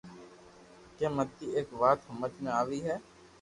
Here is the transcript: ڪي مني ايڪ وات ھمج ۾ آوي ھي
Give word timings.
ڪي 0.97 1.07
مني 1.15 1.47
ايڪ 1.55 1.69
وات 1.81 1.99
ھمج 2.09 2.33
۾ 2.43 2.49
آوي 2.61 2.79
ھي 2.85 2.95